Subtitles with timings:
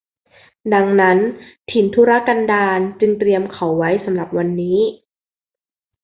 [0.73, 1.17] ดังนั้น
[1.69, 4.79] ถิ่นทุรกันดารจึงเตรียมเขาไว้สำหรับวันนี้